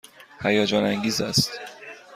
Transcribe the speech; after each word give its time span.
هیجان 0.43 0.83
انگیز 0.83 1.21
است. 1.21 1.59